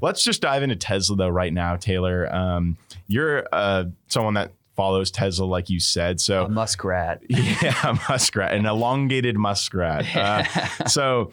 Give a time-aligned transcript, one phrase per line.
[0.00, 2.32] let's just dive into Tesla though right now, Taylor.
[2.34, 6.20] Um, you're uh, someone that follows Tesla, like you said.
[6.20, 7.22] So a muskrat.
[7.28, 10.14] Yeah, muskrat, an elongated muskrat.
[10.14, 10.44] Uh,
[10.86, 11.32] so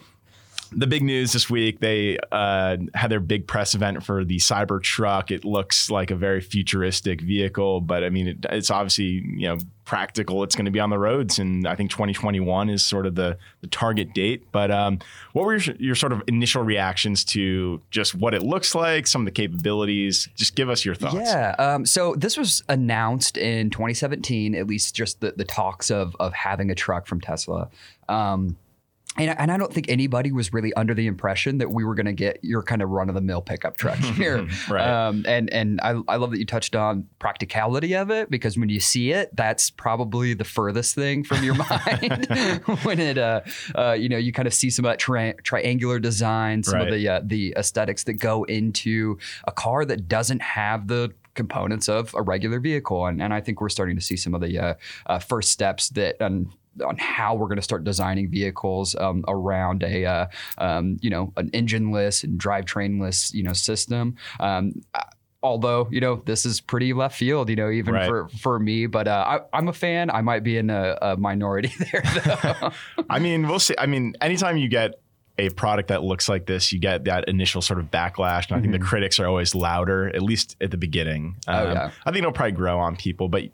[0.76, 5.30] the big news this week they uh, had their big press event for the Cybertruck.
[5.30, 9.58] It looks like a very futuristic vehicle, but I mean, it, it's obviously you know
[9.84, 10.42] practical.
[10.42, 13.38] It's going to be on the roads, and I think 2021 is sort of the
[13.60, 14.50] the target date.
[14.52, 14.98] But um,
[15.32, 19.22] what were your, your sort of initial reactions to just what it looks like, some
[19.22, 20.28] of the capabilities?
[20.36, 21.16] Just give us your thoughts.
[21.16, 21.54] Yeah.
[21.58, 26.32] Um, so this was announced in 2017, at least just the, the talks of of
[26.32, 27.68] having a truck from Tesla.
[28.08, 28.56] Um,
[29.16, 32.06] and, and I don't think anybody was really under the impression that we were going
[32.06, 34.46] to get your kind of run of the mill pickup truck here.
[34.68, 34.88] Right.
[34.88, 38.68] Um, and and I, I love that you touched on practicality of it because when
[38.68, 42.26] you see it, that's probably the furthest thing from your mind.
[42.82, 43.42] when it, uh,
[43.74, 46.90] uh, you know, you kind of see some of that tri- triangular design, some of
[46.90, 52.14] the uh, the aesthetics that go into a car that doesn't have the components of
[52.14, 53.06] a regular vehicle.
[53.06, 54.74] And, and I think we're starting to see some of the uh,
[55.06, 56.52] uh, first steps that on
[56.86, 60.26] on how we're going to start designing vehicles um, around a uh,
[60.58, 64.16] um, you know an engineless and drivetrainless you know system.
[64.40, 64.82] Um,
[65.42, 68.08] although you know this is pretty left field, you know, even Right.
[68.08, 68.86] for for me.
[68.86, 70.10] But uh, I, I'm a fan.
[70.10, 72.02] I might be in a, a minority there.
[72.24, 72.70] Though.
[73.10, 73.74] I mean, we'll see.
[73.78, 74.94] I mean, anytime you get
[75.36, 78.48] a product that looks like this, you get that initial sort of backlash.
[78.48, 81.34] And I think the critics are always louder, at least at the beginning.
[81.48, 81.50] Mm-hmm.
[81.66, 81.90] Oh, Um, yeah.
[82.06, 83.28] I think it'll probably grow on people.
[83.28, 83.50] But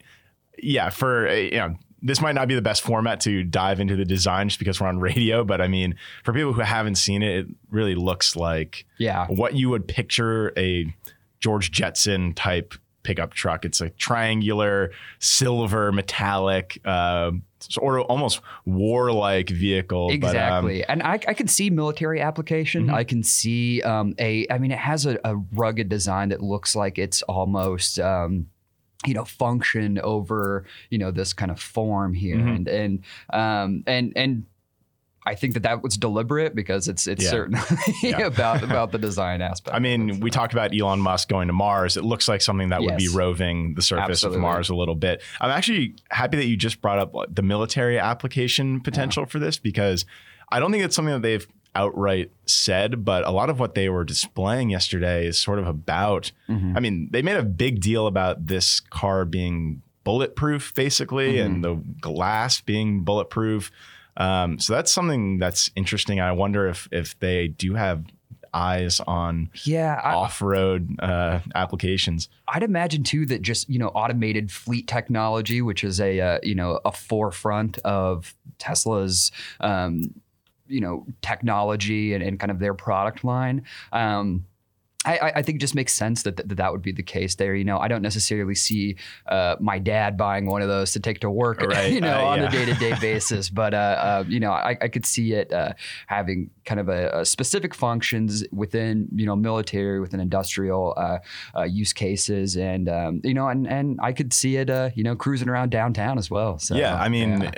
[0.62, 3.96] yeah, for, uh, you know, this might not be the best format to dive into
[3.96, 5.44] the design just because we're on radio.
[5.44, 9.26] But I mean, for people who haven't seen it, it really looks like yeah.
[9.26, 10.94] what you would picture a
[11.40, 13.64] George Jetson type pickup truck.
[13.64, 20.08] It's a triangular, silver, metallic, uh, sort of almost warlike vehicle.
[20.08, 22.86] but, um, Exactly, and I, I can see military application.
[22.86, 22.94] Mm-hmm.
[22.94, 24.46] I can see um, a.
[24.50, 27.98] I mean, it has a, a rugged design that looks like it's almost.
[27.98, 28.46] Um,
[29.06, 32.56] you know, function over you know this kind of form here, Mhm.
[32.56, 34.44] and and um, and and
[35.26, 37.30] I think that that was deliberate because it's it's Yeah.
[37.30, 37.60] certainly
[38.02, 38.20] Yeah.
[38.26, 39.74] about about the design aspect.
[39.76, 41.96] I mean, we talked about Elon Musk going to Mars.
[41.96, 44.38] It looks like something that would be roving the surface Absolutely.
[44.38, 45.22] of Mars a little bit.
[45.40, 50.04] I'm actually happy that you just brought up the military application potential for this because
[50.52, 53.88] I don't think it's something that they've outright said, but a lot of what they
[53.88, 56.32] were displaying yesterday is sort of about.
[56.48, 56.76] Mhm.
[56.76, 61.46] I mean, they made a big deal about this car being bulletproof, basically, Mm-hmm.
[61.54, 63.70] and the glass being bulletproof.
[64.16, 66.20] Um, so that's something that's interesting.
[66.20, 68.04] I wonder if if they do have
[68.52, 72.28] eyes on yeah, I, off-road uh, applications.
[72.48, 76.56] I'd imagine too that just you know automated fleet technology, which is a uh, you
[76.56, 80.14] know a forefront of Tesla's um,
[80.70, 83.64] you know technology and, and kind of their product line.
[83.92, 84.46] Um,
[85.06, 87.54] I, I- think it just makes sense that, that that would be the case there.
[87.54, 91.20] You know, I don't necessarily see uh, my dad buying one of those to take
[91.20, 91.90] to work, Right.
[91.90, 92.48] you know, Uh, on yeah.
[92.48, 93.48] a day to day basis.
[93.48, 95.72] But uh, uh, you know, I, I could see it uh,
[96.06, 101.18] having kind of a, a specific functions within you know military, within industrial uh,
[101.56, 105.02] uh, use cases, and um, you know, and and I could see it uh, you
[105.02, 106.58] know cruising around downtown as well.
[106.58, 107.50] So yeah, I mean, yeah.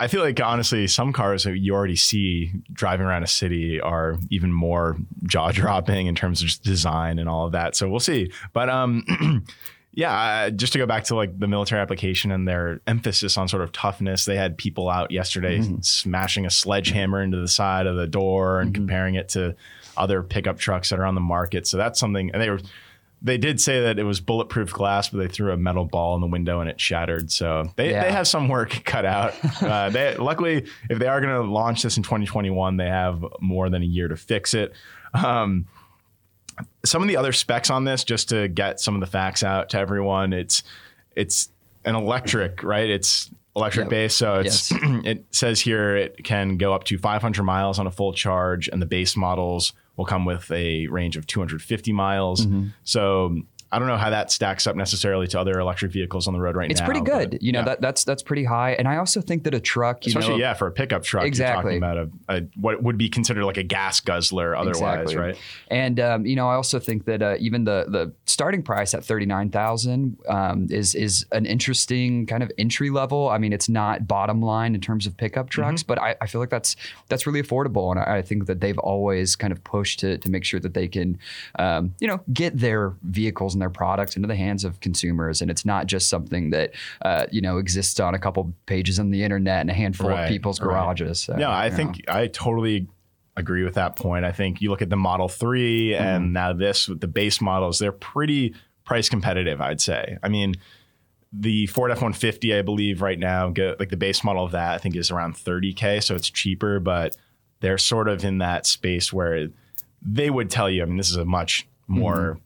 [0.00, 4.16] I feel like honestly, some cars that you already see driving around a city are
[4.30, 7.74] even more jaw-dropping in terms of just design and all of that.
[7.74, 8.30] So we'll see.
[8.52, 9.04] But um,
[9.94, 10.12] yeah,
[10.46, 13.62] uh, just to go back to like the military application and their emphasis on sort
[13.62, 15.80] of toughness, they had people out yesterday Mm-hmm.
[15.80, 18.80] smashing a sledgehammer into the side of the door and Mm-hmm.
[18.82, 19.56] comparing it to
[19.96, 21.66] other pickup trucks that are on the market.
[21.66, 22.60] So that's something, and they were.
[23.20, 26.20] They did say that it was bulletproof glass, but they threw a metal ball in
[26.20, 27.32] the window and it shattered.
[27.32, 28.04] So they, Yeah.
[28.04, 29.34] they have some work cut out.
[29.60, 33.68] Uh, they luckily, if they are going to launch this in 2021, they have more
[33.70, 34.72] than a year to fix it.
[35.12, 35.66] Um,
[36.84, 39.70] some of the other specs on this, just to get some of the facts out
[39.70, 40.62] to everyone, it's
[41.16, 41.48] it's
[41.84, 42.88] an electric, right?
[42.88, 44.80] It's electric base, so it's Yes.
[45.04, 48.80] it says here it can go up to 500 miles on a full charge, and
[48.80, 52.46] the base models will come with a range of 250 miles.
[52.46, 52.68] Mm-hmm.
[52.84, 56.40] So I don't know how that stacks up necessarily to other electric vehicles on the
[56.40, 56.86] road right it's now.
[56.86, 57.42] It's pretty but good.
[57.42, 57.64] You know yeah.
[57.66, 60.38] that that's that's pretty high, and I also think that a truck, you Especially, know,
[60.38, 61.74] yeah, for a pickup truck, Exactly.
[61.74, 65.16] you're talking about a, a what would be considered like a gas guzzler otherwise, Exactly.
[65.16, 65.38] right?
[65.70, 69.04] And um, you know, I also think that uh, even the the starting price at
[69.04, 73.28] thirty nine thousand um, is is an interesting kind of entry level.
[73.28, 76.40] I mean, it's not bottom line in terms of pickup trucks, but I, I feel
[76.40, 76.74] like that's
[77.08, 80.30] that's really affordable, and I, I think that they've always kind of pushed to to
[80.30, 81.18] make sure that they can,
[81.58, 85.50] um, you know, get their vehicles and their products into the hands of consumers, and
[85.50, 86.72] it's not just something that
[87.02, 90.24] uh, you know exists on a couple pages on the internet and a handful Right,
[90.24, 90.68] of people's right.
[90.72, 91.20] garages.
[91.20, 91.76] So, No, I you know.
[91.76, 92.86] think I totally
[93.36, 94.24] agree with that point.
[94.24, 96.02] I think you look at the Model 3 Mm-hmm.
[96.04, 100.16] and now this with the base models, they're pretty price competitive, I'd say.
[100.22, 100.54] I mean,
[101.32, 104.72] the Ford F 150, I believe, right now, go, like the base model of that,
[104.74, 106.02] I think is around 30K.
[106.02, 107.16] So it's cheaper, but
[107.60, 109.48] they're sort of in that space where
[110.00, 112.38] they would tell you, I mean, this is a much more,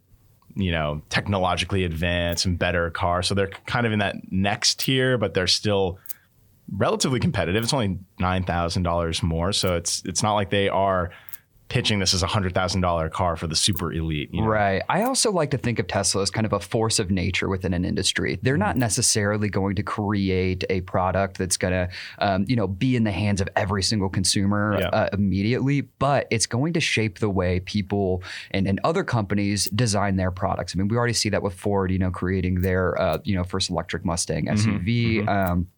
[0.55, 3.23] you know, technologically advanced and better car.
[3.23, 5.99] So they're kind of in that next tier, but they're still
[6.71, 7.63] relatively competitive.
[7.63, 11.11] It's only nine thousand dollars more, so it's it's not like they are
[11.73, 14.29] pitching this as a hundred thousand dollar car for the super elite.
[14.31, 14.47] You know?
[14.47, 14.83] Right.
[14.91, 17.73] I also like to think of Tesla as kind of a force of nature within
[17.73, 18.39] an industry.
[18.43, 21.89] They're not necessarily going to create a product that's going to,
[22.19, 24.89] um, you know, be in the hands of every single consumer Yeah.
[24.89, 30.17] uh, immediately, but it's going to shape the way people and, and other companies design
[30.17, 30.75] their products.
[30.77, 33.45] I mean, we already see that with Ford, you know, creating their, uh, you know,
[33.45, 35.27] first electric Mustang SUV.
[35.27, 35.69] Um,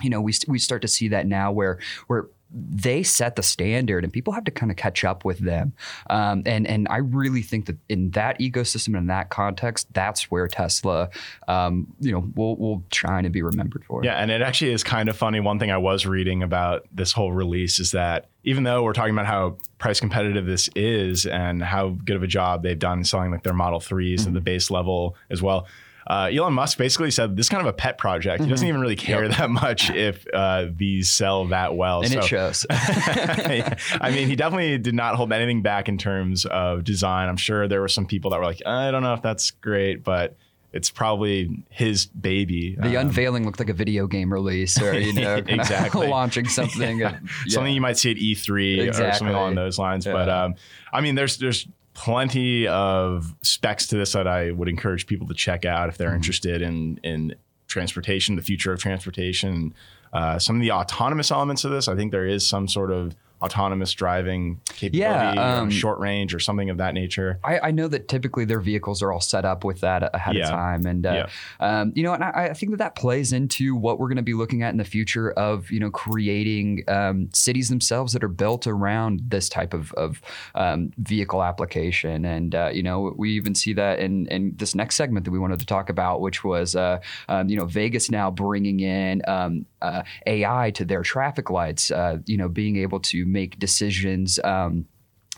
[0.00, 4.04] you know, we we start to see that now where where they set the standard
[4.04, 5.72] and people have to kind of catch up with them.
[6.08, 10.30] Um, and and I really think that in that ecosystem and in that context, that's
[10.30, 11.10] where Tesla,
[11.48, 14.04] um, you know, will will shine and be remembered for.
[14.04, 15.40] Yeah, and it actually is kind of funny.
[15.40, 19.14] One thing I was reading about this whole release is that even though we're talking
[19.14, 23.30] about how price competitive this is and how good of a job they've done selling
[23.30, 25.66] like their Model 3s at the base level as well.
[26.06, 28.42] Uh, Elon Musk basically said this is kind of a pet project.
[28.42, 32.00] He doesn't even really care that much if uh, these sell that well.
[32.02, 32.66] And so, it shows.
[32.70, 37.28] I mean, he definitely did not hold anything back in terms of design.
[37.28, 40.02] I'm sure there were some people that were like, I don't know if that's great,
[40.02, 40.36] but
[40.72, 42.76] it's probably his baby.
[42.78, 46.06] the Um, unveiling looked like a video game release or, you know, Exactly.
[46.10, 47.02] launching something.
[47.02, 47.52] and- yeah.
[47.54, 50.04] something you might see at E3 or something along those lines.
[50.04, 50.54] But um,
[50.92, 55.34] I mean, there's there's plenty of specs to this that I would encourage people to
[55.34, 56.16] check out if they're Mm-hmm.
[56.16, 57.34] interested in in
[57.68, 59.74] transportation, the future of transportation.
[60.12, 63.14] Uh, some of the autonomous elements of this, I think there is some sort of
[63.42, 67.38] autonomous driving capability, or um, short range, or something of that nature.
[67.44, 70.44] I, I know that typically their vehicles are all set up with that ahead Yeah.
[70.44, 71.26] of time, and uh,
[71.60, 74.22] um, you know, and I, I think that that plays into what we're going to
[74.22, 78.28] be looking at in the future of you know creating um, cities themselves that are
[78.28, 80.20] built around this type of, of
[80.54, 84.96] um, vehicle application, and uh, you know, we even see that in in this next
[84.96, 86.98] segment that we wanted to talk about, which was uh,
[87.28, 92.18] um, you know Vegas now bringing in um, uh, AI to their traffic lights, uh,
[92.26, 94.38] you know, being able to make decisions.
[94.44, 94.86] Um,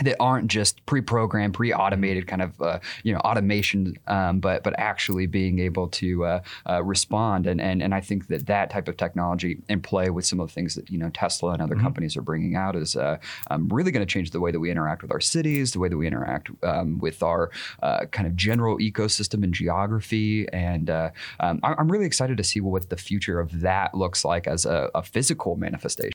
[0.01, 5.27] that aren't just pre-programmed, pre-automated kind of uh, you know automation, um, but but actually
[5.27, 7.47] being able to uh, uh, respond.
[7.47, 10.49] And, and and I think that that type of technology and play with some of
[10.49, 13.19] the things that you know Tesla and other companies are bringing out is uh,
[13.51, 15.89] um, really going to change the way that we interact with our cities, the way
[15.89, 17.51] that we interact um, with our
[17.83, 20.49] uh, kind of general ecosystem and geography.
[20.53, 21.11] And uh,
[21.41, 24.91] um, I'm really excited to see what the future of that looks like as a,
[24.95, 26.11] a physical manifestation.